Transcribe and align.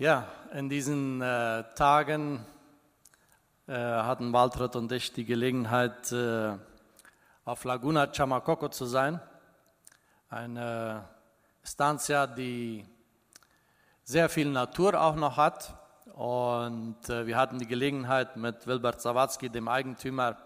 Ja, 0.00 0.28
in 0.54 0.68
diesen 0.68 1.20
äh, 1.20 1.64
Tagen 1.74 2.46
äh, 3.66 3.72
hatten 3.72 4.32
Waltraud 4.32 4.76
und 4.76 4.92
ich 4.92 5.12
die 5.12 5.24
Gelegenheit, 5.24 6.12
äh, 6.12 6.56
auf 7.44 7.64
Laguna 7.64 8.06
Chamacoco 8.14 8.68
zu 8.68 8.84
sein. 8.84 9.20
Eine 10.30 11.02
Stanzia, 11.64 12.28
die 12.28 12.86
sehr 14.04 14.28
viel 14.28 14.48
Natur 14.52 15.02
auch 15.02 15.16
noch 15.16 15.36
hat. 15.36 15.74
Und 16.12 17.10
äh, 17.10 17.26
wir 17.26 17.36
hatten 17.36 17.58
die 17.58 17.66
Gelegenheit, 17.66 18.36
mit 18.36 18.68
Wilbert 18.68 19.00
Sawatzki, 19.00 19.50
dem 19.50 19.66
Eigentümer, 19.66 20.36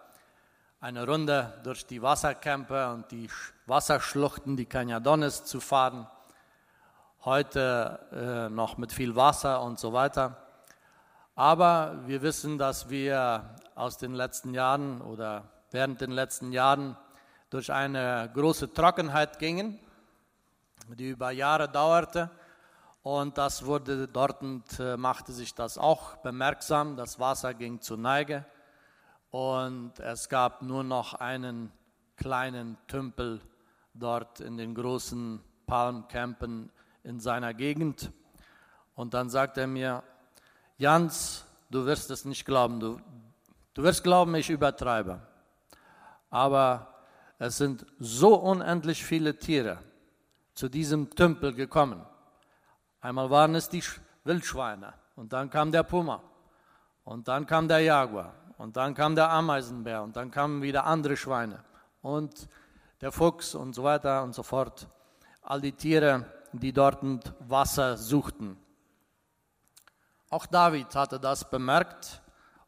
eine 0.80 1.06
Runde 1.06 1.61
durch 1.62 1.84
die 1.84 2.00
Wasserkämpfe 2.00 2.91
und 2.91 3.11
die 3.11 3.28
Wasserschluchten, 3.66 4.56
die 4.56 4.66
Cañadones 4.66 5.45
zu 5.45 5.61
fahren 5.61 6.06
heute 7.25 8.01
äh, 8.12 8.53
noch 8.53 8.79
mit 8.79 8.93
viel 8.93 9.15
Wasser 9.15 9.62
und 9.62 9.79
so 9.79 9.93
weiter. 9.93 10.37
Aber 11.35 12.03
wir 12.07 12.21
wissen, 12.23 12.59
dass 12.59 12.91
wir 12.91 13.55
aus 13.75 13.97
den 13.97 14.15
letzten 14.15 14.55
Jahren 14.55 15.01
oder 15.01 15.45
während 15.71 16.01
den 16.01 16.11
letzten 16.11 16.53
Jahren 16.53 16.97
durch 17.48 17.73
eine 17.73 18.31
große 18.35 18.73
Trockenheit 18.73 19.39
gingen, 19.39 19.79
die 20.89 21.11
über 21.11 21.31
Jahre 21.31 21.69
dauerte. 21.69 22.31
Und 23.03 23.39
das 23.39 23.65
wurde 23.65 24.09
dort 24.09 24.43
und 24.43 24.79
äh, 24.79 24.97
machte 24.97 25.33
sich 25.33 25.55
das 25.55 25.79
auch 25.79 26.17
bemerksam. 26.17 26.97
Das 26.97 27.19
Wasser 27.19 27.55
ging 27.55 27.81
zur 27.81 27.98
Neige 27.98 28.45
und 29.31 29.98
es 30.01 30.29
gab 30.29 30.62
nur 30.62 30.84
noch 30.84 31.14
einen 31.14 31.73
kleinen 32.17 32.77
Tümpel 32.86 33.41
dort 33.95 34.41
in 34.41 34.57
den 34.57 34.75
großen 34.75 35.42
Palmcampen 35.67 36.70
in 37.05 37.20
seiner 37.20 37.55
Gegend. 37.55 38.12
Und 38.95 39.14
dann 39.14 39.28
sagt 39.28 39.58
er 39.58 39.67
mir, 39.67 40.03
Jans, 40.77 41.45
du 41.70 41.86
wirst 41.86 42.11
es 42.11 42.25
nicht 42.25 42.45
glauben, 42.45 42.81
du, 42.81 43.00
du 43.75 43.83
wirst 43.83 44.03
glauben, 44.03 44.34
ich 44.34 44.50
übertreibe. 44.50 45.20
Aber 46.30 46.89
es 47.39 47.58
sind 47.58 47.86
so 47.98 48.34
unendlich 48.36 49.05
viele 49.05 49.36
Tiere 49.36 49.78
zu 50.55 50.69
diesem 50.69 51.11
Tümpel 51.11 51.55
gekommen. 51.55 52.05
Einmal 53.00 53.30
waren 53.30 53.55
es 53.55 53.69
die 53.69 53.83
Wildschweine 54.25 54.95
und 55.17 55.33
dann 55.33 55.50
kam 55.50 55.73
der 55.73 55.83
Puma 55.83 56.23
und 57.05 57.27
dann 57.27 57.47
kam 57.47 57.67
der 57.69 57.80
Jaguar 57.80 58.34
und 58.58 58.77
dann 58.77 58.95
kam 58.95 59.17
der 59.17 59.30
Ameisenbär 59.30 60.03
und 60.03 60.14
dann 60.17 60.30
kamen 60.30 60.62
wieder 60.62 60.84
andere 60.86 61.17
Schweine 61.17 61.64
und 62.00 62.48
der 63.00 63.11
Fuchs 63.11 63.55
und 63.55 63.75
so 63.75 63.83
weiter 63.83 64.23
und 64.23 64.34
so 64.34 64.42
fort. 64.42 64.86
All 65.42 65.61
die 65.61 65.73
Tiere 65.73 66.25
die 66.53 66.72
dort 66.72 67.03
Wasser 67.41 67.97
suchten. 67.97 68.56
Auch 70.31 70.47
David 70.47 70.95
hatte 70.95 71.20
das 71.20 71.48
bemerkt 71.48 72.22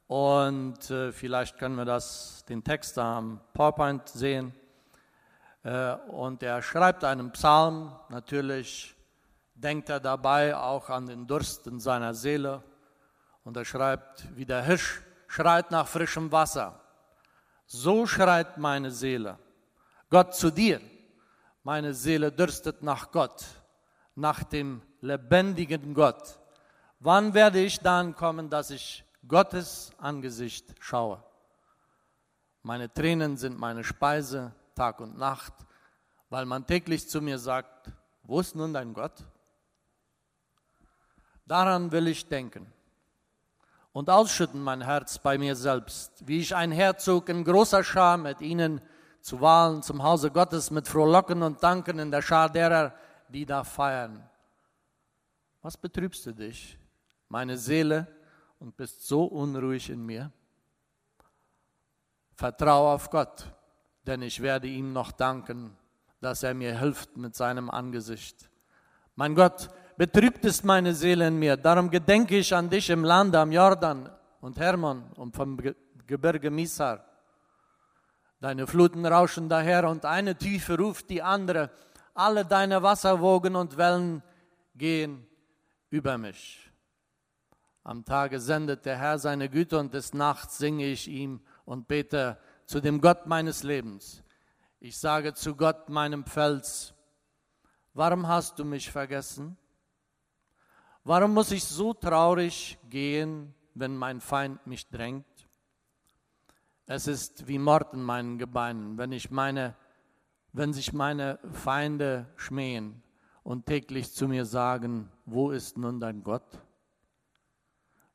und 0.06 0.90
äh, 0.90 1.12
vielleicht 1.12 1.58
können 1.58 1.76
wir 1.76 1.84
das, 1.84 2.44
den 2.46 2.62
Text 2.62 2.98
am 2.98 3.40
PowerPoint 3.52 4.08
sehen. 4.08 4.54
Äh, 5.62 5.94
und 6.08 6.42
er 6.42 6.60
schreibt 6.60 7.04
einen 7.04 7.32
Psalm, 7.32 7.94
natürlich 8.10 8.94
denkt 9.54 9.88
er 9.88 10.00
dabei 10.00 10.56
auch 10.56 10.90
an 10.90 11.06
den 11.06 11.26
Durst 11.26 11.66
in 11.66 11.80
seiner 11.80 12.12
Seele 12.12 12.62
und 13.44 13.56
er 13.56 13.64
schreibt, 13.64 14.26
wie 14.36 14.44
der 14.44 14.62
Hirsch 14.62 15.02
schreit 15.26 15.70
nach 15.70 15.86
frischem 15.86 16.30
Wasser. 16.32 16.80
So 17.66 18.06
schreit 18.06 18.58
meine 18.58 18.90
Seele. 18.90 19.38
Gott 20.10 20.34
zu 20.34 20.50
dir. 20.50 20.80
Meine 21.62 21.94
Seele 21.94 22.30
dürstet 22.30 22.82
nach 22.82 23.10
Gott 23.10 23.42
nach 24.14 24.44
dem 24.44 24.82
lebendigen 25.00 25.94
Gott. 25.94 26.38
Wann 27.00 27.34
werde 27.34 27.60
ich 27.60 27.80
dann 27.80 28.14
kommen, 28.14 28.48
dass 28.48 28.70
ich 28.70 29.04
Gottes 29.26 29.90
Angesicht 29.98 30.74
schaue? 30.80 31.22
Meine 32.62 32.92
Tränen 32.92 33.36
sind 33.36 33.58
meine 33.58 33.84
Speise 33.84 34.54
Tag 34.74 35.00
und 35.00 35.18
Nacht, 35.18 35.52
weil 36.30 36.46
man 36.46 36.66
täglich 36.66 37.08
zu 37.08 37.20
mir 37.20 37.38
sagt, 37.38 37.90
wo 38.22 38.40
ist 38.40 38.56
nun 38.56 38.72
dein 38.72 38.94
Gott? 38.94 39.24
Daran 41.46 41.92
will 41.92 42.08
ich 42.08 42.26
denken 42.26 42.72
und 43.92 44.10
ausschütten 44.10 44.60
mein 44.60 44.80
Herz 44.80 45.18
bei 45.18 45.38
mir 45.38 45.54
selbst, 45.54 46.26
wie 46.26 46.40
ich 46.40 46.54
einherzog 46.54 47.28
in 47.28 47.44
großer 47.44 47.84
Schar 47.84 48.16
mit 48.16 48.40
ihnen 48.40 48.80
zu 49.20 49.40
Wahlen 49.40 49.82
zum 49.82 50.02
Hause 50.02 50.30
Gottes 50.30 50.70
mit 50.70 50.88
Frohlocken 50.88 51.42
und 51.42 51.62
Danken 51.62 51.98
in 51.98 52.10
der 52.10 52.22
Schar 52.22 52.50
derer, 52.50 52.92
die 53.34 53.44
da 53.44 53.64
feiern. 53.64 54.22
Was 55.60 55.76
betrübst 55.76 56.24
du 56.26 56.32
dich, 56.32 56.78
meine 57.28 57.58
Seele, 57.58 58.06
und 58.60 58.76
bist 58.76 59.06
so 59.06 59.24
unruhig 59.24 59.90
in 59.90 60.06
mir? 60.06 60.30
Vertraue 62.34 62.92
auf 62.92 63.10
Gott, 63.10 63.52
denn 64.06 64.22
ich 64.22 64.40
werde 64.40 64.68
ihm 64.68 64.92
noch 64.92 65.10
danken, 65.10 65.76
dass 66.20 66.42
er 66.44 66.54
mir 66.54 66.78
hilft 66.78 67.16
mit 67.16 67.34
seinem 67.34 67.70
Angesicht. 67.70 68.48
Mein 69.16 69.34
Gott, 69.34 69.68
betrübt 69.96 70.44
ist 70.44 70.64
meine 70.64 70.94
Seele 70.94 71.28
in 71.28 71.38
mir, 71.38 71.56
darum 71.56 71.90
gedenke 71.90 72.38
ich 72.38 72.54
an 72.54 72.70
dich 72.70 72.88
im 72.90 73.04
Lande 73.04 73.40
am 73.40 73.50
Jordan 73.52 74.10
und 74.40 74.58
Hermon 74.58 75.10
und 75.16 75.34
vom 75.34 75.58
Gebirge 76.06 76.50
Misar. 76.50 77.04
Deine 78.40 78.66
Fluten 78.66 79.04
rauschen 79.06 79.48
daher 79.48 79.88
und 79.88 80.04
eine 80.04 80.36
Tiefe 80.36 80.76
ruft 80.76 81.10
die 81.10 81.22
andere 81.22 81.70
alle 82.14 82.44
deine 82.44 82.82
Wasserwogen 82.82 83.56
und 83.56 83.76
Wellen 83.76 84.22
gehen 84.74 85.26
über 85.90 86.16
mich. 86.16 86.70
Am 87.82 88.04
Tage 88.04 88.40
sendet 88.40 88.86
der 88.86 88.96
Herr 88.96 89.18
seine 89.18 89.50
Güte 89.50 89.78
und 89.78 89.92
des 89.92 90.14
Nachts 90.14 90.56
singe 90.56 90.86
ich 90.86 91.06
ihm 91.08 91.42
und 91.64 91.86
bete 91.86 92.38
zu 92.64 92.80
dem 92.80 93.00
Gott 93.00 93.26
meines 93.26 93.62
Lebens. 93.62 94.22
Ich 94.80 94.98
sage 94.98 95.34
zu 95.34 95.54
Gott, 95.54 95.88
meinem 95.88 96.24
Fels, 96.24 96.94
warum 97.92 98.26
hast 98.26 98.58
du 98.58 98.64
mich 98.64 98.90
vergessen? 98.90 99.58
Warum 101.02 101.34
muss 101.34 101.50
ich 101.50 101.64
so 101.64 101.92
traurig 101.92 102.78
gehen, 102.88 103.54
wenn 103.74 103.96
mein 103.96 104.20
Feind 104.20 104.66
mich 104.66 104.88
drängt? 104.88 105.26
Es 106.86 107.06
ist 107.06 107.46
wie 107.46 107.58
Mord 107.58 107.92
in 107.92 108.02
meinen 108.02 108.38
Gebeinen, 108.38 108.96
wenn 108.96 109.12
ich 109.12 109.30
meine 109.30 109.76
wenn 110.54 110.72
sich 110.72 110.92
meine 110.92 111.40
Feinde 111.52 112.32
schmähen 112.36 113.02
und 113.42 113.66
täglich 113.66 114.12
zu 114.12 114.28
mir 114.28 114.44
sagen, 114.44 115.10
wo 115.26 115.50
ist 115.50 115.76
nun 115.76 115.98
dein 115.98 116.22
Gott? 116.22 116.46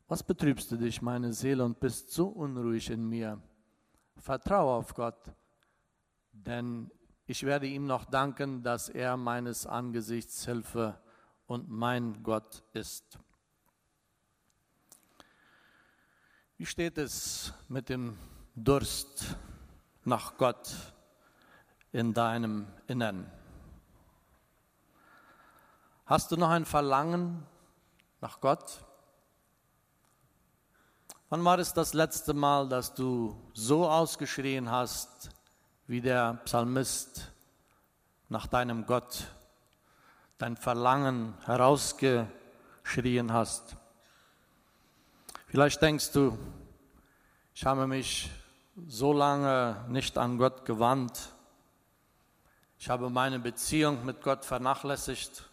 Was 0.07 0.23
betrübst 0.23 0.71
du 0.71 0.77
dich, 0.77 1.01
meine 1.01 1.33
Seele, 1.33 1.65
und 1.65 1.81
bist 1.81 2.11
so 2.11 2.27
unruhig 2.27 2.89
in 2.89 3.07
mir? 3.07 3.41
Vertraue 4.15 4.73
auf 4.73 4.93
Gott, 4.93 5.35
denn 6.31 6.89
ich 7.25 7.43
werde 7.45 7.67
ihm 7.67 7.85
noch 7.85 8.05
danken, 8.05 8.63
dass 8.63 8.87
er 8.87 9.17
meines 9.17 9.67
Angesichts 9.67 10.45
Hilfe 10.45 10.97
und 11.45 11.69
mein 11.69 12.23
Gott 12.23 12.63
ist. 12.71 13.19
Wie 16.55 16.65
steht 16.65 16.97
es 16.97 17.53
mit 17.67 17.89
dem 17.89 18.17
Durst 18.55 19.35
nach 20.05 20.37
Gott 20.37 20.93
in 21.91 22.13
deinem 22.13 22.67
Innern? 22.87 23.29
Hast 26.05 26.31
du 26.31 26.37
noch 26.37 26.49
ein 26.49 26.65
Verlangen 26.65 27.45
nach 28.21 28.41
Gott? 28.41 28.83
Wann 31.29 31.45
war 31.45 31.59
es 31.59 31.73
das 31.73 31.93
letzte 31.93 32.33
Mal, 32.33 32.67
dass 32.67 32.93
du 32.95 33.39
so 33.53 33.87
ausgeschrien 33.87 34.71
hast, 34.71 35.29
wie 35.85 36.01
der 36.01 36.39
Psalmist 36.45 37.31
nach 38.29 38.47
deinem 38.47 38.85
Gott, 38.85 39.27
dein 40.39 40.57
Verlangen 40.57 41.35
herausgeschrien 41.45 43.31
hast? 43.31 43.75
Vielleicht 45.47 45.81
denkst 45.81 46.11
du, 46.11 46.37
ich 47.53 47.65
habe 47.65 47.85
mich 47.85 48.31
so 48.87 49.13
lange 49.13 49.85
nicht 49.89 50.17
an 50.17 50.37
Gott 50.37 50.65
gewandt, 50.65 51.29
ich 52.79 52.89
habe 52.89 53.09
meine 53.09 53.39
Beziehung 53.39 54.05
mit 54.05 54.21
Gott 54.21 54.45
vernachlässigt. 54.45 55.43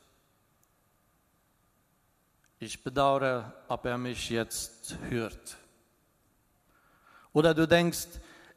Ich 2.61 2.85
bedauere, 2.85 3.53
ob 3.67 3.85
er 3.85 3.99
mich 3.99 4.31
jetzt 4.31 4.97
hört. 5.11 5.57
Oder 7.33 7.53
du 7.53 7.67
denkst, 7.67 8.07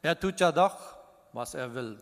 er 0.04 0.18
tut 0.18 0.40
ja 0.40 0.52
doch, 0.52 0.98
was 1.34 1.56
er 1.56 1.74
will. 1.74 2.02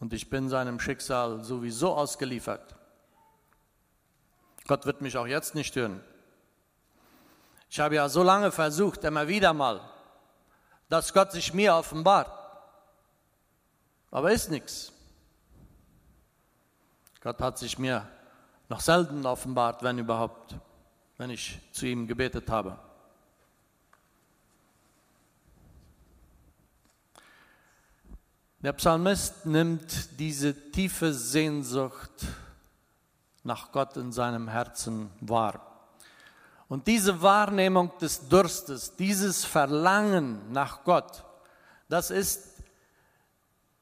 Und 0.00 0.14
ich 0.14 0.30
bin 0.30 0.48
seinem 0.48 0.80
Schicksal 0.80 1.44
sowieso 1.44 1.94
ausgeliefert. 1.94 2.74
Gott 4.66 4.86
wird 4.86 5.02
mich 5.02 5.16
auch 5.18 5.26
jetzt 5.26 5.54
nicht 5.54 5.76
hören. 5.76 6.02
Ich 7.68 7.78
habe 7.80 7.96
ja 7.96 8.08
so 8.08 8.22
lange 8.22 8.50
versucht, 8.50 9.04
immer 9.04 9.28
wieder 9.28 9.52
mal, 9.52 9.80
dass 10.88 11.12
Gott 11.12 11.32
sich 11.32 11.52
mir 11.52 11.74
offenbart 11.74 12.35
aber 14.10 14.32
ist 14.32 14.50
nichts. 14.50 14.92
Gott 17.20 17.40
hat 17.40 17.58
sich 17.58 17.78
mir 17.78 18.08
noch 18.68 18.80
selten 18.80 19.26
offenbart, 19.26 19.82
wenn 19.82 19.98
überhaupt, 19.98 20.54
wenn 21.16 21.30
ich 21.30 21.60
zu 21.72 21.86
ihm 21.86 22.06
gebetet 22.06 22.48
habe. 22.50 22.78
Der 28.60 28.72
Psalmist 28.72 29.46
nimmt 29.46 30.18
diese 30.18 30.72
tiefe 30.72 31.12
Sehnsucht 31.12 32.26
nach 33.44 33.70
Gott 33.70 33.96
in 33.96 34.12
seinem 34.12 34.48
Herzen 34.48 35.10
wahr. 35.20 35.60
Und 36.68 36.88
diese 36.88 37.22
Wahrnehmung 37.22 37.96
des 37.98 38.28
Durstes, 38.28 38.96
dieses 38.96 39.44
Verlangen 39.44 40.50
nach 40.50 40.82
Gott, 40.82 41.24
das 41.88 42.10
ist 42.10 42.55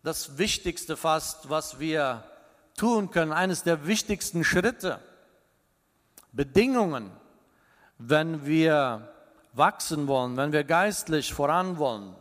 das 0.05 0.37
Wichtigste 0.37 0.99
fast, 0.99 1.49
was 1.49 1.81
wir 1.81 2.23
tun 2.77 3.11
können, 3.11 3.33
eines 3.33 3.63
der 3.63 3.87
wichtigsten 3.87 4.45
Schritte, 4.45 5.01
Bedingungen, 6.31 7.11
wenn 7.97 8.45
wir 8.45 9.09
wachsen 9.55 10.07
wollen, 10.07 10.37
wenn 10.37 10.53
wir 10.53 10.63
geistlich 10.65 11.33
voran 11.33 11.79
wollen. 11.79 12.15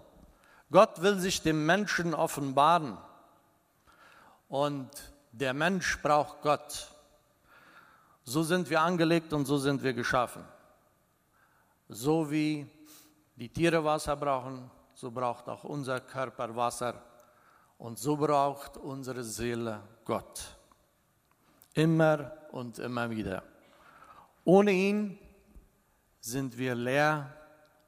Gott 0.71 1.01
will 1.01 1.19
sich 1.19 1.41
dem 1.41 1.65
Menschen 1.65 2.13
offenbaren 2.13 2.97
und 4.47 4.89
der 5.33 5.53
Mensch 5.53 6.01
braucht 6.01 6.41
Gott. 6.41 6.87
So 8.23 8.43
sind 8.43 8.69
wir 8.69 8.79
angelegt 8.79 9.33
und 9.33 9.45
so 9.45 9.57
sind 9.57 9.83
wir 9.83 9.93
geschaffen. 9.93 10.45
So 11.89 12.31
wie 12.31 12.65
die 13.35 13.49
Tiere 13.49 13.83
Wasser 13.83 14.15
brauchen, 14.15 14.71
so 14.93 15.11
braucht 15.11 15.49
auch 15.49 15.65
unser 15.65 15.99
Körper 15.99 16.55
Wasser 16.55 16.93
und 17.83 17.99
so 17.99 18.15
braucht 18.15 18.77
unsere 18.77 19.25
Seele 19.25 19.81
Gott. 20.05 20.55
Immer 21.73 22.31
und 22.53 22.79
immer 22.79 23.09
wieder. 23.09 23.43
Ohne 24.45 24.71
ihn 24.71 25.19
sind 26.21 26.57
wir 26.57 26.75
leer 26.75 27.35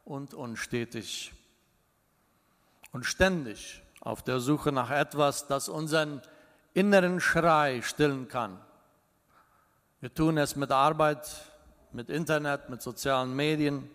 und 0.03 0.33
unstetig 0.33 1.33
und 2.91 3.05
ständig 3.05 3.83
auf 4.01 4.21
der 4.21 4.41
Suche 4.41 4.73
nach 4.73 4.91
etwas, 4.91 5.47
das 5.47 5.69
unseren 5.69 6.21
inneren 6.73 7.21
Schrei 7.21 7.81
stillen 7.81 8.27
kann. 8.27 8.59
Wir 10.01 10.13
tun 10.13 10.37
es 10.37 10.57
mit 10.57 10.73
Arbeit, 10.73 11.25
mit 11.93 12.09
Internet, 12.09 12.69
mit 12.69 12.81
sozialen 12.81 13.33
Medien. 13.33 13.89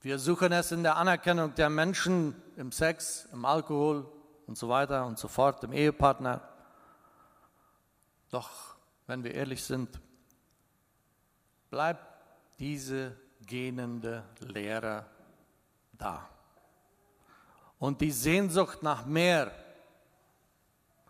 Wir 0.00 0.18
suchen 0.18 0.50
es 0.52 0.72
in 0.72 0.82
der 0.82 0.96
Anerkennung 0.96 1.54
der 1.56 1.68
Menschen, 1.68 2.34
im 2.56 2.72
Sex, 2.72 3.28
im 3.34 3.44
Alkohol 3.44 4.10
und 4.48 4.56
so 4.56 4.68
weiter 4.68 5.04
und 5.04 5.18
so 5.18 5.28
fort, 5.28 5.62
im 5.62 5.72
Ehepartner. 5.72 6.40
Doch 8.30 8.50
wenn 9.06 9.22
wir 9.22 9.34
ehrlich 9.34 9.62
sind, 9.62 10.00
bleibt 11.70 12.02
diese 12.58 13.14
gähnende 13.46 14.24
Leere 14.40 15.04
da. 15.92 16.28
Und 17.78 18.00
die 18.00 18.10
Sehnsucht 18.10 18.82
nach 18.82 19.04
mehr. 19.04 19.52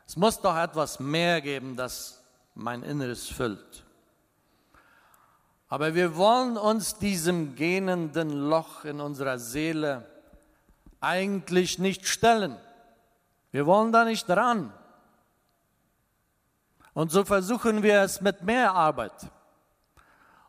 Es 0.04 0.16
muss 0.16 0.40
doch 0.40 0.56
etwas 0.56 0.98
mehr 0.98 1.40
geben, 1.40 1.76
das 1.76 2.22
mein 2.54 2.82
Inneres 2.82 3.28
füllt. 3.28 3.84
Aber 5.68 5.94
wir 5.94 6.16
wollen 6.16 6.56
uns 6.56 6.98
diesem 6.98 7.54
gähnenden 7.54 8.30
Loch 8.30 8.84
in 8.84 9.00
unserer 9.00 9.38
Seele 9.38 10.08
eigentlich 11.00 11.78
nicht 11.78 12.06
stellen. 12.06 12.58
Wir 13.50 13.66
wollen 13.66 13.92
da 13.92 14.04
nicht 14.04 14.28
dran. 14.28 14.72
Und 16.92 17.10
so 17.10 17.24
versuchen 17.24 17.82
wir 17.82 18.02
es 18.02 18.20
mit 18.20 18.42
mehr 18.42 18.72
Arbeit. 18.72 19.30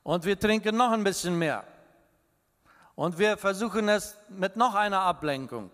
Und 0.03 0.25
wir 0.25 0.39
trinken 0.39 0.75
noch 0.75 0.91
ein 0.91 1.03
bisschen 1.03 1.37
mehr. 1.37 1.63
Und 2.95 3.17
wir 3.17 3.37
versuchen 3.37 3.87
es 3.87 4.17
mit 4.29 4.55
noch 4.55 4.75
einer 4.75 5.01
Ablenkung. 5.01 5.71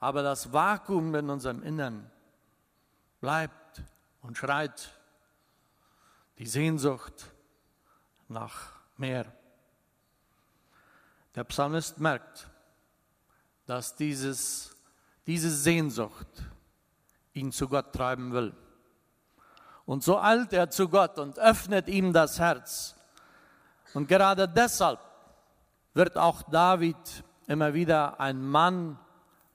Aber 0.00 0.22
das 0.22 0.52
Vakuum 0.52 1.14
in 1.14 1.30
unserem 1.30 1.62
Innern 1.62 2.10
bleibt 3.20 3.82
und 4.22 4.36
schreit 4.36 4.90
die 6.38 6.46
Sehnsucht 6.46 7.32
nach 8.28 8.72
mehr. 8.96 9.26
Der 11.34 11.44
Psalmist 11.44 11.98
merkt, 11.98 12.48
dass 13.66 13.94
dieses, 13.94 14.74
diese 15.28 15.50
Sehnsucht 15.50 16.26
ihn 17.34 17.52
zu 17.52 17.68
Gott 17.68 17.92
treiben 17.92 18.32
will. 18.32 18.54
Und 19.84 20.02
so 20.02 20.18
eilt 20.18 20.54
er 20.54 20.70
zu 20.70 20.88
Gott 20.88 21.18
und 21.18 21.38
öffnet 21.38 21.86
ihm 21.86 22.14
das 22.14 22.38
Herz. 22.38 22.96
Und 23.92 24.08
gerade 24.08 24.48
deshalb 24.48 25.00
wird 25.92 26.16
auch 26.16 26.42
David 26.44 26.96
immer 27.46 27.74
wieder 27.74 28.18
ein 28.18 28.42
Mann 28.42 28.98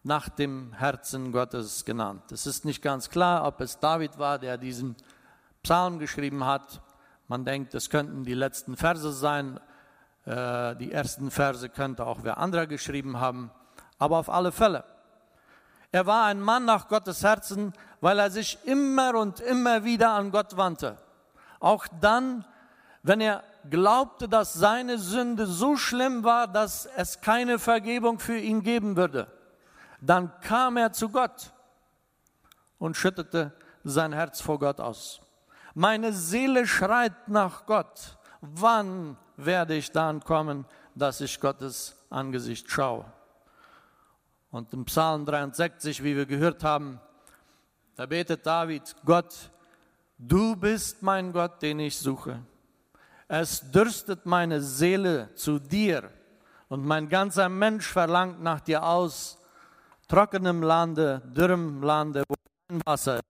nach 0.04 0.30
dem 0.30 0.74
Herzen 0.74 1.32
Gottes 1.32 1.86
genannt. 1.86 2.32
Es 2.32 2.46
ist 2.46 2.66
nicht 2.66 2.84
ganz 2.84 3.10
klar, 3.10 3.44
ob 3.48 3.60
es 3.60 3.80
David 3.80 4.20
war, 4.20 4.38
der 4.38 4.60
diesen 4.60 4.96
Psalm 5.64 5.98
geschrieben 5.98 6.46
hat. 6.46 6.84
Man 7.28 7.46
denkt, 7.46 7.74
es 7.74 7.90
könnten 7.90 8.26
die 8.26 8.36
letzten 8.36 8.78
Verse 8.78 9.12
sein. 9.12 9.60
Äh, 10.26 10.76
die 10.76 10.92
ersten 10.92 11.32
Verse 11.32 11.68
könnte 11.70 12.06
auch 12.06 12.20
wer 12.22 12.38
anderer 12.38 12.68
geschrieben 12.68 13.20
haben. 13.20 13.50
Aber 13.98 14.20
auf 14.20 14.30
alle 14.30 14.52
Fälle. 14.52 14.84
Er 15.94 16.08
war 16.08 16.26
ein 16.26 16.42
Mann 16.42 16.66
nach 16.66 16.88
Gottes 16.88 17.24
Herzen, 17.24 17.72
weil 18.02 18.18
er 18.18 18.32
sich 18.32 18.58
immer 18.66 19.14
und 19.14 19.40
immer 19.40 19.84
wieder 19.84 20.10
an 20.10 20.32
Gott 20.32 20.58
wandte. 20.58 20.98
Auch 21.60 21.86
dann, 22.02 22.46
wenn 23.04 23.22
er 23.22 23.44
glaubte, 23.70 24.28
dass 24.28 24.54
seine 24.54 24.98
Sünde 24.98 25.46
so 25.46 25.78
schlimm 25.78 26.24
war, 26.24 26.48
dass 26.48 26.88
es 26.98 27.22
keine 27.22 27.60
Vergebung 27.60 28.18
für 28.18 28.36
ihn 28.36 28.64
geben 28.64 28.98
würde, 28.98 29.28
dann 30.02 30.32
kam 30.42 30.78
er 30.78 30.94
zu 30.94 31.10
Gott 31.10 31.54
und 32.80 32.98
schüttete 32.98 33.54
sein 33.84 34.14
Herz 34.14 34.42
vor 34.42 34.58
Gott 34.58 34.82
aus. 34.82 35.22
Meine 35.76 36.12
Seele 36.12 36.66
schreit 36.66 37.28
nach 37.28 37.68
Gott. 37.68 38.18
Wann 38.42 39.16
werde 39.38 39.76
ich 39.76 39.92
dann 39.92 40.24
kommen, 40.24 40.66
dass 40.96 41.22
ich 41.22 41.40
Gottes 41.40 41.96
Angesicht 42.10 42.72
schaue? 42.72 43.06
Und 44.54 44.72
im 44.72 44.86
Psalm 44.86 45.26
63, 45.26 46.04
wie 46.04 46.16
wir 46.16 46.28
gehört 46.28 46.64
haben, 46.64 47.02
da 47.96 48.06
betet 48.06 48.46
David, 48.46 48.96
Gott, 49.04 49.50
du 50.20 50.56
bist 50.56 51.02
mein 51.02 51.34
Gott, 51.34 51.60
den 51.64 51.80
ich 51.80 51.98
suche. 51.98 52.40
Es 53.28 53.72
dürstet 53.72 54.28
meine 54.28 54.62
Seele 54.62 55.34
zu 55.34 55.58
dir 55.58 56.08
und 56.70 56.86
mein 56.86 57.10
ganzer 57.10 57.50
Mensch 57.50 57.88
verlangt 57.88 58.44
nach 58.44 58.60
dir 58.60 58.84
aus, 58.84 59.40
trockenem 60.08 60.62
Lande, 60.62 61.24
dürrem 61.26 61.82
Lande, 61.82 62.24
wo 62.28 62.36
kein 62.68 62.80
Wasser 62.86 63.16
ist. 63.16 63.24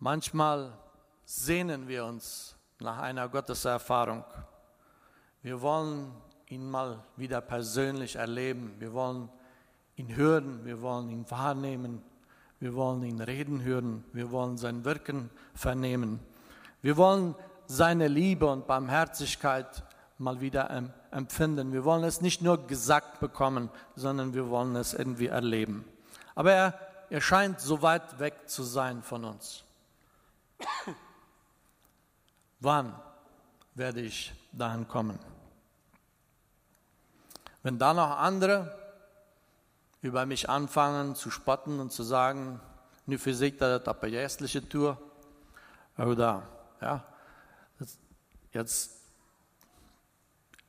Manchmal 0.00 0.76
sehnen 1.24 1.86
wir 1.86 2.04
uns 2.04 2.56
nach 2.80 2.98
einer 2.98 3.28
Gotteserfahrung. 3.28 4.24
Wir 5.40 5.62
wollen 5.62 6.10
ihn 6.50 6.68
mal 6.68 7.02
wieder 7.16 7.40
persönlich 7.40 8.16
erleben. 8.16 8.74
Wir 8.78 8.92
wollen 8.92 9.28
ihn 9.96 10.14
hören, 10.16 10.64
wir 10.64 10.82
wollen 10.82 11.08
ihn 11.10 11.30
wahrnehmen, 11.30 12.02
wir 12.58 12.74
wollen 12.74 13.02
ihn 13.04 13.20
reden 13.20 13.62
hören, 13.62 14.04
wir 14.12 14.30
wollen 14.30 14.58
sein 14.58 14.84
Wirken 14.84 15.30
vernehmen. 15.54 16.20
Wir 16.82 16.96
wollen 16.96 17.34
seine 17.66 18.08
Liebe 18.08 18.50
und 18.50 18.66
Barmherzigkeit 18.66 19.84
mal 20.18 20.40
wieder 20.40 20.70
empfinden. 21.12 21.72
Wir 21.72 21.84
wollen 21.84 22.04
es 22.04 22.20
nicht 22.20 22.42
nur 22.42 22.66
gesagt 22.66 23.20
bekommen, 23.20 23.70
sondern 23.94 24.34
wir 24.34 24.50
wollen 24.50 24.74
es 24.76 24.92
irgendwie 24.92 25.28
erleben. 25.28 25.84
Aber 26.34 26.52
er, 26.52 26.78
er 27.10 27.20
scheint 27.20 27.60
so 27.60 27.80
weit 27.80 28.18
weg 28.18 28.48
zu 28.48 28.62
sein 28.64 29.02
von 29.02 29.24
uns. 29.24 29.64
Wann 32.60 32.94
werde 33.74 34.00
ich 34.00 34.32
dahin 34.52 34.86
kommen? 34.88 35.18
Wenn 37.62 37.78
da 37.78 37.92
noch 37.94 38.18
andere 38.18 38.76
über 40.02 40.24
mich 40.26 40.48
anfangen 40.48 41.14
zu 41.14 41.30
spotten 41.30 41.78
und 41.80 41.92
zu 41.92 42.02
sagen, 42.02 42.60
nu 43.04 43.18
physik 43.18 43.58
het 43.60 43.88
op 43.88 44.02
een 44.02 44.10
geestliche 44.10 44.68
Tour, 44.68 44.96
oder 45.98 46.42
ja, 46.80 47.04
jetzt 48.52 48.90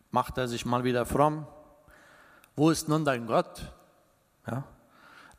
macht 0.10 0.38
er 0.38 0.48
sich 0.48 0.65
mal 0.65 0.83
wieder 0.83 1.05
fromm. 1.05 1.48
Wo 2.55 2.69
ist 2.69 2.89
nun 2.89 3.05
dein 3.05 3.27
Gott? 3.27 3.71
Ja, 4.48 4.63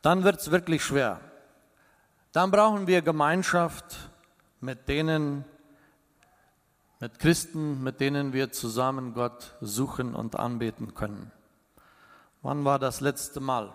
dann 0.00 0.24
wird 0.24 0.40
es 0.40 0.50
wirklich 0.50 0.82
schwer. 0.82 1.20
Dann 2.32 2.50
brauchen 2.50 2.86
wir 2.86 3.02
Gemeinschaft 3.02 4.10
mit 4.60 4.88
denen, 4.88 5.44
mit 7.00 7.18
Christen, 7.18 7.82
mit 7.82 8.00
denen 8.00 8.32
wir 8.32 8.52
zusammen 8.52 9.12
Gott 9.12 9.54
suchen 9.60 10.14
und 10.14 10.36
anbeten 10.36 10.94
können. 10.94 11.30
Wann 12.42 12.64
war 12.64 12.80
das 12.80 13.00
letzte 13.00 13.38
Mal, 13.38 13.72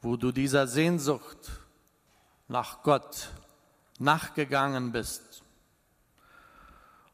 wo 0.00 0.16
du 0.16 0.30
dieser 0.30 0.68
Sehnsucht 0.68 1.50
nach 2.46 2.82
Gott 2.84 3.30
nachgegangen 3.98 4.92
bist, 4.92 5.42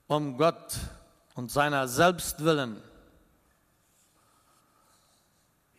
um 0.06 0.36
Gott 0.36 0.78
und 1.34 1.50
seiner 1.50 1.88
selbst 1.88 2.44
willen. 2.44 2.82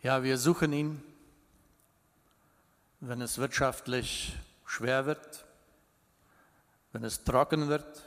Ja, 0.02 0.24
wir 0.24 0.38
suchen 0.38 0.72
ihn, 0.72 1.02
wenn 3.00 3.20
es 3.20 3.38
wirtschaftlich 3.38 4.36
schwer 4.64 5.06
wird, 5.06 5.44
wenn 6.92 7.04
es 7.04 7.22
trocken 7.22 7.68
wird. 7.68 8.02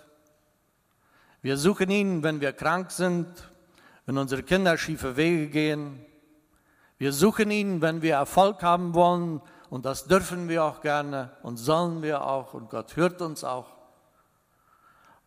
Wir 1.41 1.57
suchen 1.57 1.89
ihn, 1.89 2.23
wenn 2.23 2.41
wir 2.41 2.51
krank 2.51 2.91
sind, 2.91 3.27
wenn 4.09 4.17
unsere 4.17 4.41
Kinder 4.41 4.75
schiefe 4.75 5.17
Wege 5.17 5.49
gehen. 5.49 6.03
Wir 6.97 7.13
suchen 7.13 7.51
ihn, 7.51 7.83
wenn 7.83 8.01
wir 8.01 8.15
Erfolg 8.15 8.63
haben 8.63 8.95
wollen, 8.95 9.39
und 9.69 9.85
das 9.85 10.05
dürfen 10.05 10.49
wir 10.49 10.63
auch 10.63 10.81
gerne 10.81 11.29
und 11.43 11.57
sollen 11.57 12.01
wir 12.01 12.25
auch, 12.25 12.55
und 12.55 12.71
Gott 12.71 12.95
hört 12.95 13.21
uns 13.21 13.43
auch. 13.43 13.67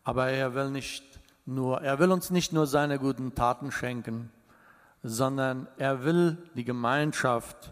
Aber 0.03 0.27
er 0.31 0.53
will 0.53 0.69
nicht 0.69 1.01
nur, 1.45 1.81
er 1.81 1.97
will 1.99 2.11
uns 2.11 2.29
nicht 2.29 2.51
nur 2.51 2.67
seine 2.67 2.99
guten 2.99 3.35
Taten 3.35 3.71
schenken, 3.71 4.33
sondern 5.01 5.69
er 5.77 6.03
will 6.03 6.37
die 6.53 6.65
Gemeinschaft 6.65 7.71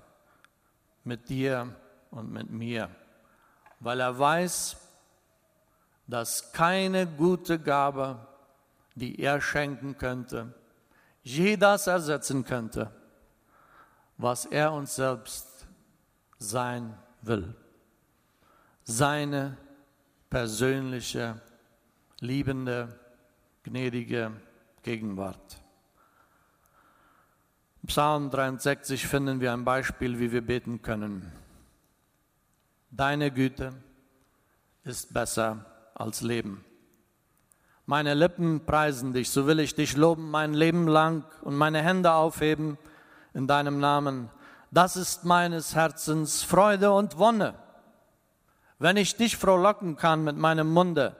mit 1.03 1.27
dir 1.27 1.75
und 2.09 2.31
mit 2.31 2.51
mir, 2.51 2.89
weil 3.81 3.99
er 3.99 4.17
weiß, 4.17 4.77
dass 6.07 6.53
keine 6.53 7.05
gute 7.05 7.59
Gabe, 7.59 8.25
die 8.95 9.19
er 9.19 9.41
schenken 9.41 9.97
könnte, 9.97 10.53
je 11.23 11.57
das 11.57 11.87
ersetzen 11.87 12.43
könnte, 12.43 12.91
was 14.17 14.45
er 14.45 14.71
uns 14.71 14.95
selbst 14.95 15.67
sein 16.37 16.97
will. 17.21 17.55
Seine 18.83 19.57
persönliche, 20.29 21.41
liebende, 22.19 22.99
gnädige 23.63 24.31
Gegenwart. 24.83 25.61
Im 27.83 27.87
Psalm 27.87 28.29
63 28.29 29.07
finden 29.07 29.39
wir 29.39 29.53
ein 29.53 29.65
Beispiel, 29.65 30.19
wie 30.19 30.31
wir 30.31 30.45
beten 30.45 30.81
können. 30.81 31.31
Deine 32.91 33.31
Güte 33.31 33.73
ist 34.83 35.13
besser 35.13 35.65
als 35.93 36.21
Leben. 36.21 36.63
Meine 37.85 38.13
Lippen 38.13 38.65
preisen 38.65 39.13
dich, 39.13 39.29
so 39.29 39.47
will 39.47 39.59
ich 39.59 39.75
dich 39.75 39.97
loben 39.97 40.29
mein 40.29 40.53
Leben 40.53 40.87
lang 40.87 41.25
und 41.41 41.55
meine 41.55 41.81
Hände 41.81 42.13
aufheben 42.13 42.77
in 43.33 43.47
deinem 43.47 43.79
Namen. 43.79 44.29
Das 44.71 44.95
ist 44.95 45.25
meines 45.25 45.75
Herzens 45.75 46.43
Freude 46.43 46.91
und 46.91 47.17
Wonne. 47.17 47.55
Wenn 48.79 48.97
ich 48.97 49.15
dich 49.15 49.37
frohlocken 49.37 49.95
kann 49.95 50.23
mit 50.23 50.37
meinem 50.37 50.71
Munde, 50.71 51.15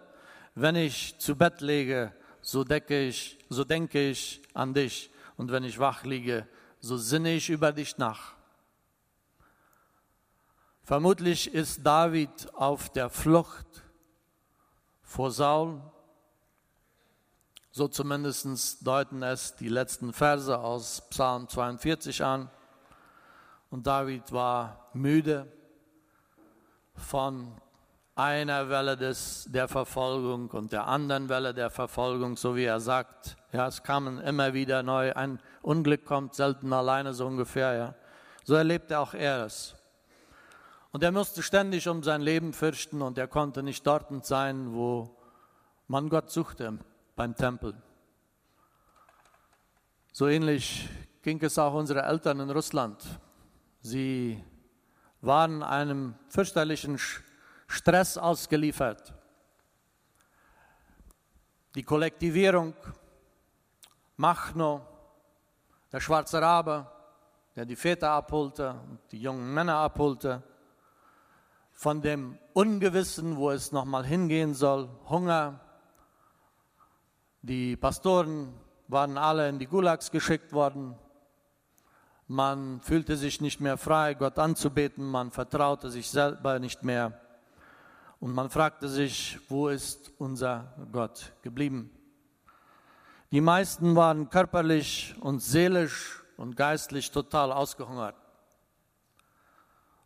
wenn 0.56 0.76
ich 0.76 1.18
zu 1.20 1.36
Bett 1.36 1.62
lege, 1.62 2.14
so 2.42 2.64
denke 2.64 3.08
ich, 3.08 3.38
so 3.50 3.64
denke 3.64 4.10
ich 4.10 4.42
an 4.54 4.74
dich. 4.74 5.12
Und 5.38 5.52
wenn 5.52 5.64
ich 5.64 5.80
wach 5.80 6.04
liege, 6.04 6.48
so 6.80 6.98
sinne 6.98 7.34
ich 7.34 7.50
über 7.50 7.72
dich 7.72 7.98
nach. 7.98 8.34
Vermutlich 10.84 11.54
ist 11.54 11.86
David 11.86 12.54
auf 12.54 12.90
der 12.90 13.10
Flucht 13.10 13.84
vor 15.04 15.32
Saul. 15.32 15.82
So 17.74 17.88
zumindest 17.88 18.86
deuten 18.86 19.24
es 19.24 19.56
die 19.56 19.70
letzten 19.70 20.12
Verse 20.12 20.60
aus 20.60 21.08
Psalm 21.10 21.48
42 21.48 22.22
an. 22.22 22.50
Und 23.70 23.88
David 23.88 24.30
war 24.34 24.90
müde 24.94 25.50
von 26.96 27.56
einer 28.16 28.68
Welle 28.68 28.98
des, 28.98 29.48
der 29.50 29.70
Verfolgung 29.70 30.50
und 30.50 30.74
der 30.74 30.86
anderen 30.86 31.30
Welle 31.30 31.54
der 31.54 31.70
Verfolgung, 31.70 32.36
so 32.36 32.58
wie 32.58 32.66
er 32.66 32.82
sagt. 32.82 33.38
Ja, 33.54 33.68
es 33.68 33.82
kamen 33.84 34.20
immer 34.20 34.54
wieder 34.54 34.84
neu. 34.84 35.14
Ein 35.14 35.40
Unglück 35.62 36.04
kommt 36.04 36.36
selten 36.36 36.74
alleine, 36.74 37.14
so 37.14 37.26
ungefähr. 37.26 37.74
Ja. 37.74 37.96
So 38.44 38.56
erlebte 38.56 39.00
auch 39.00 39.14
er 39.14 39.46
es. 39.46 39.76
Und 40.92 41.04
er 41.04 41.14
musste 41.14 41.42
ständig 41.42 41.88
um 41.88 42.04
sein 42.04 42.20
Leben 42.20 42.52
fürchten 42.52 43.02
und 43.02 43.18
er 43.18 43.30
konnte 43.30 43.64
nicht 43.64 43.88
dort 43.88 44.26
sein, 44.26 44.74
wo 44.74 45.16
man 45.88 46.10
Gott 46.10 46.30
suchte, 46.30 46.80
beim 47.22 47.36
Tempel. 47.36 47.76
So 50.12 50.28
ähnlich 50.28 50.90
ging 51.22 51.40
es 51.44 51.60
auch 51.60 51.76
unseren 51.76 52.04
Eltern 52.04 52.40
in 52.40 52.50
Russland. 52.50 52.98
Sie 53.82 54.44
waren 55.22 55.62
einem 55.62 56.16
fürchterlichen 56.30 56.98
Stress 57.68 58.18
ausgeliefert. 58.18 59.14
Die 61.76 61.84
Kollektivierung, 61.84 62.74
Machno, 64.18 64.82
der 65.92 66.00
schwarze 66.00 66.42
Rabe, 66.42 66.88
der 67.56 67.68
die 67.68 67.76
Väter 67.76 68.10
abholte 68.10 68.72
und 68.90 69.00
die 69.12 69.22
jungen 69.22 69.54
Männer 69.54 69.76
abholte, 69.76 70.42
von 71.72 72.02
dem 72.02 72.40
Ungewissen, 72.54 73.38
wo 73.38 73.52
es 73.52 73.72
nochmal 73.72 74.08
hingehen 74.08 74.56
soll, 74.56 74.90
Hunger. 75.08 75.60
Die 77.44 77.76
Pastoren 77.76 78.54
waren 78.88 79.18
alle 79.18 79.50
in 79.50 79.58
die 79.58 79.66
Gulags 79.66 80.12
geschickt 80.12 80.54
worden. 80.54 80.96
Man 82.28 82.80
fühlte 82.82 83.18
sich 83.18 83.42
nicht 83.42 83.60
mehr 83.60 83.78
frei, 83.78 84.14
Gott 84.14 84.38
anzubeten, 84.38 85.04
man 85.04 85.32
vertraute 85.32 85.90
sich 85.90 86.08
selber 86.08 86.60
nicht 86.60 86.84
mehr. 86.84 87.20
Und 88.20 88.34
man 88.34 88.52
fragte 88.52 88.88
sich, 88.88 89.40
wo 89.50 89.70
ist 89.70 90.12
unser 90.20 90.72
Gott 90.92 91.34
geblieben? 91.42 91.90
Die 93.32 93.42
meisten 93.42 93.96
waren 93.96 94.30
körperlich 94.30 95.16
und 95.20 95.40
seelisch 95.40 96.22
und 96.38 96.56
geistlich 96.56 97.10
total 97.10 97.52
ausgehungert. 97.52 98.16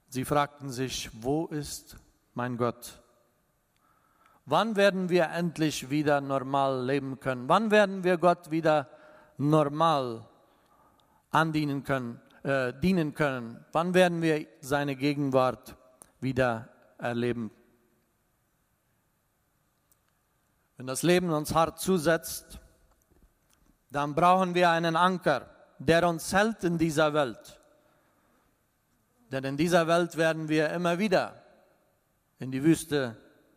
Sie 0.07 0.23
fragten 0.23 0.71
sich, 0.71 1.09
wo 1.21 1.47
ist 1.47 1.97
mein 2.33 2.55
Gott? 2.55 3.01
Wann 4.45 4.75
werden 4.75 5.09
wir 5.09 5.29
endlich 5.31 5.89
wieder 5.89 6.21
normal 6.21 6.85
leben 6.85 7.19
können? 7.19 7.49
Wann 7.49 7.71
werden 7.71 8.03
wir 8.03 8.17
Gott 8.17 8.51
wieder 8.51 8.87
normal 9.37 10.25
andienen 11.31 11.83
können, 11.83 12.21
äh, 12.43 12.73
dienen 12.79 13.15
können? 13.15 13.65
Wann 13.71 13.93
werden 13.93 14.21
wir 14.21 14.45
seine 14.61 14.95
Gegenwart 14.95 15.75
wieder 16.19 16.69
erleben 16.97 17.51
Wenn 20.77 20.87
das 20.87 21.03
Leben 21.03 21.29
uns 21.31 21.53
hart 21.53 21.79
zusetzt, 21.79 22.59
dann 23.91 24.13
brauchen 24.13 24.55
wir 24.55 24.69
einen 24.69 24.95
Anker, 24.95 25.49
der 25.79 26.07
uns 26.07 26.33
hält 26.33 26.63
in 26.63 26.77
dieser 26.77 27.13
Welt. 27.13 27.59
Denn 29.31 29.43
in 29.45 29.57
dieser 29.57 29.87
Welt 29.87 30.17
werden 30.17 30.49
wir 30.49 30.69
immer 30.69 30.99
wieder 30.99 31.41
in 32.39 32.51
die 32.51 32.63
Wüste 32.63 33.15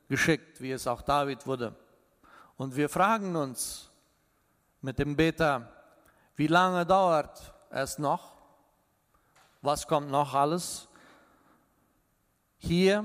geschickt, 0.09 0.61
wie 0.61 0.73
es 0.73 0.87
auch 0.87 1.03
David 1.03 1.47
wurde. 1.47 1.75
Und 2.57 2.77
wir 2.77 2.88
fragen 2.88 3.37
uns 3.37 3.91
mit 4.81 4.99
dem 4.99 5.17
Beter, 5.17 5.73
wie 6.37 6.47
lange 6.47 6.87
dauert 6.87 7.55
es 7.71 7.99
noch? 7.99 8.37
Was 9.62 9.87
kommt 9.87 10.11
noch 10.11 10.35
alles? 10.35 10.88
Hier 12.57 13.05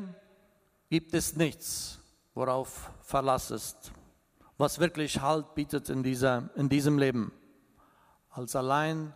gibt 0.89 1.13
es 1.13 1.36
nichts, 1.36 2.00
worauf 2.33 2.91
Verlass 3.01 3.51
ist 3.51 3.91
was 4.57 4.79
wirklich 4.79 5.19
Halt 5.19 5.55
bietet 5.55 5.89
in, 5.89 6.03
dieser, 6.03 6.50
in 6.55 6.69
diesem 6.69 6.98
Leben, 6.98 7.31
als 8.29 8.55
allein 8.55 9.13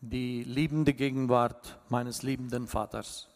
die 0.00 0.44
liebende 0.44 0.94
Gegenwart 0.94 1.78
meines 1.88 2.22
liebenden 2.22 2.66
Vaters. 2.66 3.28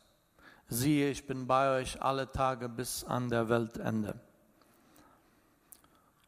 Siehe, 0.74 1.10
ich 1.10 1.24
bin 1.24 1.46
bei 1.46 1.78
euch 1.78 2.02
alle 2.02 2.30
Tage 2.30 2.68
bis 2.68 3.04
an 3.04 3.28
der 3.28 3.48
Weltende. 3.48 4.18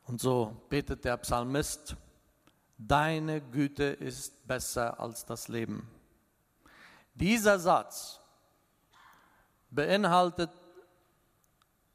Und 0.04 0.20
so 0.20 0.56
betet 0.68 1.04
der 1.04 1.16
Psalmist, 1.16 1.96
deine 2.78 3.40
Güte 3.40 3.82
ist 3.82 4.46
besser 4.46 5.00
als 5.00 5.24
das 5.24 5.48
Leben. 5.48 5.90
Dieser 7.14 7.58
Satz 7.58 8.20
beinhaltet 9.68 10.50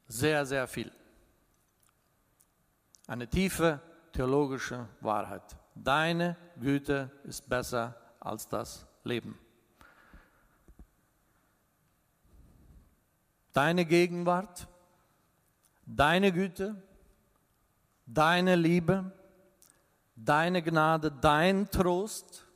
sehr, 0.06 0.44
sehr 0.44 0.68
viel. 0.68 0.92
Eine 3.06 3.26
tiefe 3.28 3.80
theologische 4.12 4.86
Wahrheit. 5.00 5.56
Deine 5.74 6.36
Güte 6.60 7.10
ist 7.24 7.48
besser 7.48 7.96
als 8.20 8.46
das 8.46 8.84
Leben. 9.04 9.38
Deine 13.52 13.84
Gegenwart, 13.84 14.66
deine 15.84 16.32
Güte, 16.32 16.82
deine 18.06 18.56
Liebe, 18.56 19.12
deine 20.16 20.62
Gnade, 20.62 21.10
dein 21.10 21.70
Trost 21.70 22.46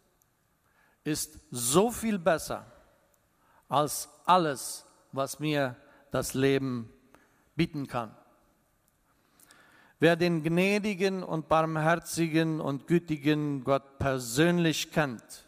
ist 1.05 1.39
so 1.51 1.91
viel 1.91 2.19
besser 2.19 2.67
als 3.69 4.09
alles, 4.25 4.87
was 5.13 5.39
mir 5.39 5.77
das 6.11 6.35
Leben 6.35 6.91
bieten 7.55 7.87
kann. 7.87 8.17
Wer 9.99 10.17
den 10.17 10.43
gnädigen 10.43 11.23
und 11.23 11.49
barmherzigen 11.49 12.61
und 12.61 12.87
gütigen 12.87 13.65
Gott 13.65 13.99
persönlich 13.99 14.93
kennt, 14.93 15.46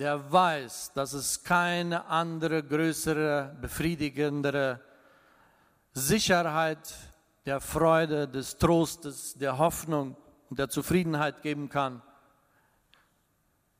der 0.00 0.32
weiß, 0.32 0.94
dass 0.94 1.12
es 1.12 1.44
keine 1.44 2.06
andere 2.06 2.62
größere, 2.62 3.54
befriedigendere 3.60 4.80
Sicherheit 5.92 6.94
der 7.44 7.60
Freude, 7.60 8.26
des 8.26 8.56
Trostes, 8.56 9.34
der 9.34 9.58
Hoffnung 9.58 10.16
und 10.48 10.58
der 10.58 10.70
Zufriedenheit 10.70 11.42
geben 11.42 11.68
kann, 11.68 12.00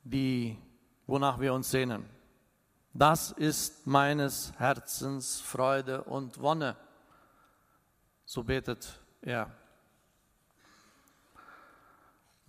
die, 0.05 0.59
wonach 1.07 1.41
wir 1.41 1.55
uns 1.55 1.71
sehnen. 1.71 2.05
Das 2.93 3.31
ist 3.31 3.87
meines 3.87 4.53
Herzens 4.59 5.41
Freude 5.41 6.05
und 6.05 6.39
Wonne. 6.39 6.77
So 8.27 8.45
betet 8.45 9.01
er. 9.23 9.51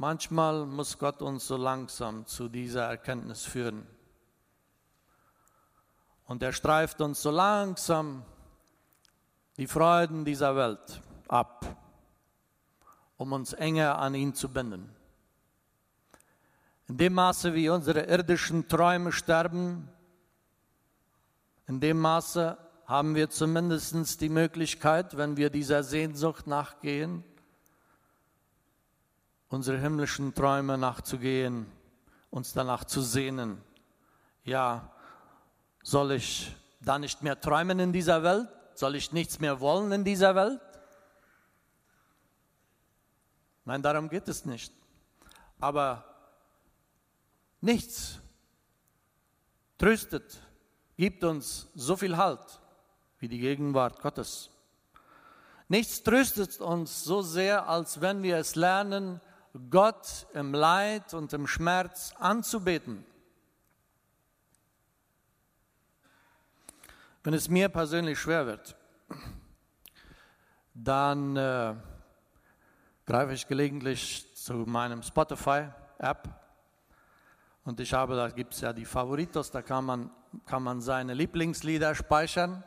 Manchmal 0.02 0.66
muss 0.66 0.98
Gott 0.98 1.22
uns 1.22 1.46
so 1.46 1.58
langsam 1.58 2.26
zu 2.26 2.50
dieser 2.50 2.86
Erkenntnis 2.86 3.46
führen. 3.46 3.86
Und 6.26 6.42
er 6.42 6.54
streift 6.54 7.02
uns 7.02 7.22
so 7.22 7.30
langsam 7.30 8.26
die 9.58 9.68
Freuden 9.68 10.26
dieser 10.26 10.56
Welt 10.56 11.04
ab, 11.28 11.68
um 13.18 13.32
uns 13.32 13.54
enger 13.54 14.00
an 14.00 14.16
ihn 14.16 14.34
zu 14.34 14.50
binden. 14.50 14.90
In 16.88 16.98
dem 16.98 17.14
Maße, 17.14 17.54
wie 17.54 17.70
unsere 17.70 18.02
irdischen 18.06 18.68
Träume 18.68 19.12
sterben, 19.12 19.88
in 21.68 21.80
dem 21.80 22.00
Maße 22.00 22.58
haben 22.88 23.14
wir 23.14 23.30
zumindest 23.30 24.20
die 24.20 24.30
Möglichkeit, 24.30 25.16
wenn 25.16 25.38
wir 25.38 25.52
dieser 25.52 25.84
Sehnsucht 25.84 26.48
nachgehen, 26.48 27.24
unsere 29.52 29.78
himmlischen 29.78 30.34
Träume 30.34 30.78
nachzugehen, 30.78 31.66
uns 32.30 32.54
danach 32.54 32.86
zu 32.86 33.02
sehnen. 33.02 33.62
Ja, 34.46 34.90
soll 35.84 36.14
ich 36.14 36.56
da 36.80 36.98
nicht 36.98 37.22
mehr 37.22 37.40
träumen 37.40 37.80
in 37.80 37.92
dieser 37.92 38.24
Welt? 38.24 38.48
Soll 38.76 38.96
ich 38.96 39.12
nichts 39.12 39.40
mehr 39.40 39.60
wollen 39.60 39.92
in 39.92 40.06
dieser 40.06 40.36
Welt? 40.36 40.62
Nein, 43.66 43.82
darum 43.82 44.10
geht 44.10 44.28
es 44.30 44.46
nicht. 44.46 44.74
Aber 45.60 46.06
nichts 47.60 48.20
tröstet, 49.78 50.40
gibt 50.96 51.26
uns 51.26 51.68
so 51.76 51.98
viel 51.98 52.16
Halt 52.16 52.62
wie 53.20 53.28
die 53.28 53.40
Gegenwart 53.40 54.02
Gottes. 54.02 54.50
Nichts 55.68 56.02
tröstet 56.04 56.60
uns 56.62 57.04
so 57.04 57.22
sehr, 57.22 57.68
als 57.68 58.00
wenn 58.00 58.24
wir 58.24 58.38
es 58.38 58.56
lernen, 58.56 59.20
Gott 59.70 60.28
im 60.34 60.54
Leid 60.54 61.14
und 61.14 61.34
im 61.34 61.48
Schmerz 61.48 62.14
anzubeten. 62.18 63.06
Wenn 67.24 67.34
es 67.34 67.50
mir 67.50 67.70
persönlich 67.70 68.18
schwer 68.18 68.48
wird, 68.48 68.76
dann 70.74 71.36
äh, 71.36 71.76
greife 73.06 73.34
ich 73.34 73.48
gelegentlich 73.48 74.34
zu 74.36 74.54
meinem 74.54 75.04
Spotify-App 75.04 76.42
und 77.64 77.80
ich 77.80 77.94
habe, 77.94 78.16
da 78.16 78.30
gibt 78.30 78.54
es 78.54 78.62
ja 78.62 78.74
die 78.74 78.86
Favoritos, 78.86 79.52
da 79.52 79.62
kann 79.62 79.86
man, 79.86 80.12
kann 80.46 80.64
man 80.64 80.82
seine 80.82 81.14
Lieblingslieder 81.14 81.94
speichern. 81.94 82.64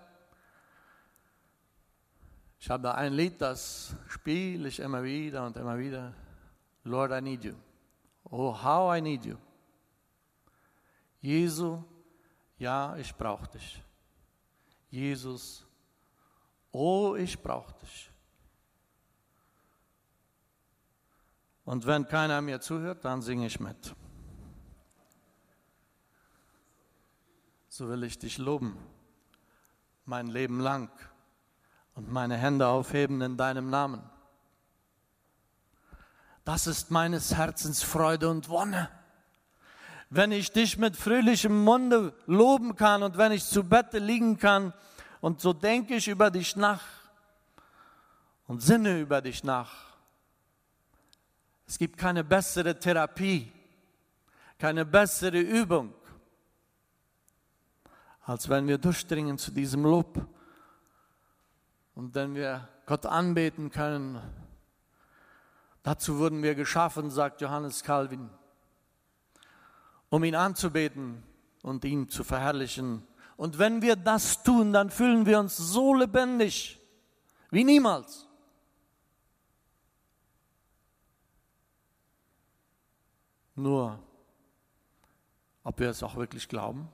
Ich 2.61 2.70
habe 2.70 2.85
da 2.85 2.92
ein 2.92 3.12
Lied, 3.12 3.40
das 3.42 3.97
spiele 4.07 4.68
ich 4.68 4.79
immer 4.79 5.03
wieder 5.03 5.44
und 5.47 5.57
immer 5.57 5.79
wieder. 5.79 6.14
Lord, 6.85 7.12
I 7.12 7.20
need 7.20 7.44
you. 7.44 7.55
Oh, 8.31 8.53
how 8.53 8.94
I 8.94 9.01
need 9.01 9.25
you. 9.25 9.37
Jesu, 11.20 11.83
ja, 12.59 12.97
ich 12.97 13.14
brauche 13.14 13.49
dich. 13.49 13.83
Jesus, 14.90 15.66
oh, 16.70 17.16
ich 17.16 17.40
brauche 17.40 17.75
dich. 17.81 18.11
Und 21.64 21.87
wenn 21.87 22.07
keiner 22.07 22.42
mir 22.42 22.61
zuhört, 22.61 23.05
dann 23.05 23.23
singe 23.23 23.47
ich 23.47 23.59
mit. 23.59 23.94
So 27.68 27.88
will 27.88 28.05
ich 28.05 28.18
dich 28.18 28.38
loben, 28.38 28.77
mein 30.05 30.27
Leben 30.27 30.61
lang, 30.61 30.90
und 31.94 32.11
meine 32.11 32.37
Hände 32.37 32.66
aufheben 32.66 33.20
in 33.23 33.37
deinem 33.37 33.70
Namen. 33.70 34.03
Das 36.45 36.67
ist 36.67 36.91
meines 36.91 37.35
Herzens 37.35 37.83
Freude 37.83 38.29
und 38.29 38.49
Wonne 38.49 38.89
wenn 40.17 40.31
ich 40.31 40.53
dich 40.53 40.79
mit 40.79 40.97
fröhlichem 40.97 41.65
Munde 41.65 42.15
loben 42.27 42.77
kann 42.77 43.03
und 43.03 43.19
wenn 43.19 43.33
ich 43.33 43.45
zu 43.45 43.65
Bette 43.65 43.99
liegen 43.99 44.39
kann 44.39 44.73
und 45.21 45.41
so 45.41 45.53
denke 45.53 45.97
ich 45.97 46.07
über 46.07 46.31
dich 46.31 46.55
nach 46.55 46.83
und 48.47 48.63
sinne 48.63 49.01
über 49.01 49.21
dich 49.21 49.43
nach. 49.43 49.73
Es 51.67 51.79
gibt 51.79 51.99
keine 51.99 52.23
bessere 52.23 52.79
Therapie, 52.79 53.51
keine 54.59 54.85
bessere 54.85 55.41
Übung, 55.41 55.93
als 58.23 58.49
wenn 58.49 58.69
wir 58.69 58.79
durchdringen 58.79 59.37
zu 59.37 59.51
diesem 59.51 59.83
Lob 59.83 60.25
und 61.97 62.15
wenn 62.15 62.37
wir 62.37 62.69
Gott 62.87 63.05
anbeten 63.07 63.71
können. 63.71 64.21
Dazu 65.85 66.18
wurden 66.18 66.42
wir 66.42 66.57
geschaffen, 66.57 67.11
sagt 67.11 67.40
Johannes 67.40 67.85
Calvin 67.85 68.29
um 70.14 70.23
ihn 70.23 70.37
anzubeten 70.37 71.25
und 71.62 71.85
ihn 71.85 72.09
zu 72.09 72.23
verherrlichen. 72.23 73.05
Und 73.37 73.59
wenn 73.59 73.83
wir 73.83 73.97
das 73.97 74.44
tun, 74.44 74.73
dann 74.73 74.88
fühlen 74.88 75.27
wir 75.27 75.40
uns 75.40 75.57
so 75.57 75.92
lebendig 75.92 76.81
wie 77.51 77.64
niemals. 77.64 78.29
Nur, 83.57 83.99
ob 85.64 85.81
wir 85.81 85.90
es 85.90 86.05
auch 86.05 86.14
wirklich 86.14 86.49
glauben, 86.49 86.88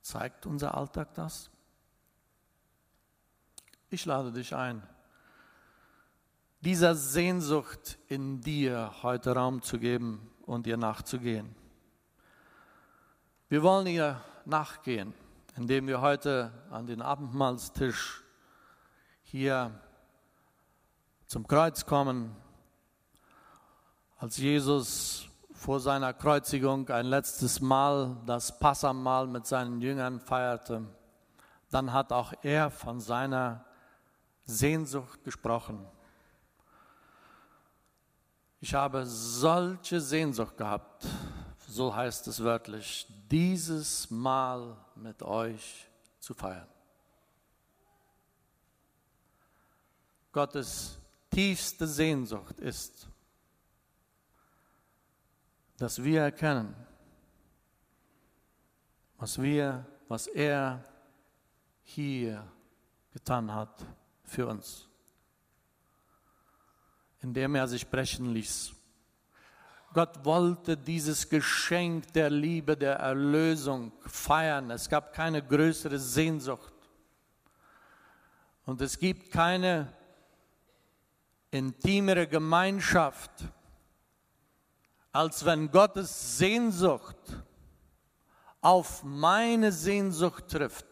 zeigt 0.00 0.46
unser 0.46 0.74
Alltag 0.78 1.12
das? 1.12 1.50
Ich 3.90 4.06
lade 4.06 4.32
dich 4.32 4.54
ein, 4.54 4.82
dieser 6.66 6.96
Sehnsucht 6.96 7.96
in 8.08 8.40
dir 8.40 8.90
heute 9.04 9.36
Raum 9.36 9.62
zu 9.62 9.78
geben 9.78 10.28
und 10.46 10.66
ihr 10.66 10.76
nachzugehen. 10.76 11.54
Wir 13.48 13.62
wollen 13.62 13.86
ihr 13.86 14.20
nachgehen, 14.44 15.14
indem 15.54 15.86
wir 15.86 16.00
heute 16.00 16.50
an 16.72 16.88
den 16.88 17.02
Abendmahlstisch 17.02 18.24
hier 19.22 19.80
zum 21.28 21.46
Kreuz 21.46 21.86
kommen, 21.86 22.34
als 24.18 24.36
Jesus 24.36 25.28
vor 25.52 25.78
seiner 25.78 26.14
Kreuzigung 26.14 26.88
ein 26.88 27.06
letztes 27.06 27.60
Mal 27.60 28.16
das 28.26 28.58
Passamal 28.58 29.28
mit 29.28 29.46
seinen 29.46 29.80
Jüngern 29.80 30.18
feierte, 30.18 30.82
dann 31.70 31.92
hat 31.92 32.12
auch 32.12 32.32
er 32.42 32.72
von 32.72 32.98
seiner 32.98 33.64
Sehnsucht 34.46 35.22
gesprochen. 35.22 35.86
Ich 38.66 38.74
habe 38.74 39.06
solche 39.06 40.00
Sehnsucht 40.00 40.56
gehabt, 40.56 41.06
so 41.68 41.94
heißt 41.94 42.26
es 42.26 42.42
wörtlich, 42.42 43.06
dieses 43.30 44.10
Mal 44.10 44.76
mit 44.96 45.22
euch 45.22 45.88
zu 46.18 46.34
feiern. 46.34 46.66
Gottes 50.32 50.98
tiefste 51.30 51.86
Sehnsucht 51.86 52.58
ist, 52.58 53.08
dass 55.76 56.02
wir 56.02 56.22
erkennen, 56.22 56.74
was 59.16 59.40
wir, 59.40 59.86
was 60.08 60.26
er 60.26 60.84
hier 61.84 62.44
getan 63.12 63.54
hat 63.54 63.86
für 64.24 64.48
uns 64.48 64.88
indem 67.26 67.56
er 67.56 67.66
sich 67.66 67.84
brechen 67.88 68.32
ließ. 68.32 68.72
Gott 69.92 70.24
wollte 70.24 70.76
dieses 70.76 71.28
Geschenk 71.28 72.12
der 72.12 72.30
Liebe, 72.30 72.76
der 72.76 72.96
Erlösung 73.00 73.90
feiern. 74.06 74.70
Es 74.70 74.88
gab 74.88 75.12
keine 75.12 75.42
größere 75.42 75.98
Sehnsucht. 75.98 76.72
Und 78.64 78.80
es 78.80 78.96
gibt 78.96 79.32
keine 79.32 79.92
intimere 81.50 82.28
Gemeinschaft, 82.28 83.32
als 85.10 85.44
wenn 85.44 85.68
Gottes 85.72 86.38
Sehnsucht 86.38 87.18
auf 88.60 89.02
meine 89.02 89.72
Sehnsucht 89.72 90.46
trifft. 90.48 90.86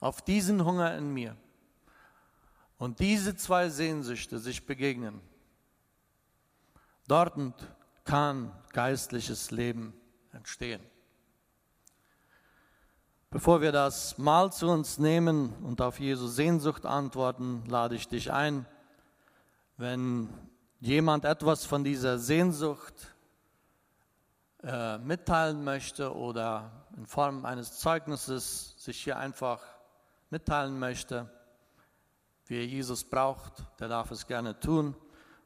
auf 0.00 0.20
diesen 0.20 0.62
Hunger 0.64 0.94
in 0.96 1.14
mir 1.14 1.36
und 2.78 3.00
diese 3.00 3.36
zwei 3.36 3.68
Sehnsüchte 3.68 4.38
sich 4.38 4.66
begegnen, 4.66 5.20
dort 7.08 7.36
kann 8.04 8.52
geistliches 8.72 9.50
Leben 9.50 9.94
entstehen. 10.32 10.82
Bevor 13.30 13.60
wir 13.60 13.72
das 13.72 14.16
Mahl 14.18 14.52
zu 14.52 14.68
uns 14.68 14.98
nehmen 14.98 15.52
und 15.62 15.80
auf 15.80 15.98
Jesu 15.98 16.26
Sehnsucht 16.26 16.86
antworten, 16.86 17.64
lade 17.66 17.94
ich 17.94 18.08
dich 18.08 18.32
ein, 18.32 18.66
wenn 19.76 20.28
jemand 20.80 21.24
etwas 21.24 21.64
von 21.64 21.84
dieser 21.84 22.18
Sehnsucht 22.18 23.14
äh, 24.62 24.98
mitteilen 24.98 25.64
möchte 25.64 26.14
oder 26.14 26.86
in 26.96 27.06
Form 27.06 27.44
eines 27.44 27.78
Zeugnisses 27.78 28.74
sich 28.78 29.02
hier 29.02 29.18
einfach 29.18 29.60
mitteilen 30.30 30.78
möchte, 30.78 31.30
wie 32.46 32.56
er 32.56 32.66
Jesus 32.66 33.04
braucht, 33.04 33.64
der 33.80 33.88
darf 33.88 34.10
es 34.10 34.26
gerne 34.26 34.58
tun. 34.58 34.94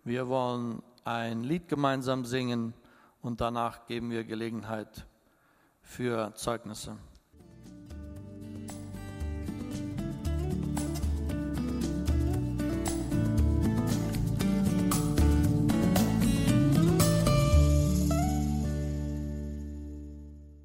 Wir 0.05 0.29
wollen 0.29 0.83
ein 1.05 1.43
Lied 1.43 1.69
gemeinsam 1.69 2.25
singen 2.25 2.75
und 3.23 3.41
danach 3.41 3.87
geben 3.87 4.11
wir 4.11 4.25
Gelegenheit 4.25 5.07
für 5.83 6.35
Zeugnisse. 6.35 6.97